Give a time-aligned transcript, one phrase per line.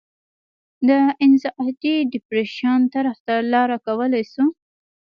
[0.95, 4.43] او انزائټي ډپرېشن طرف ته لار کولاو شي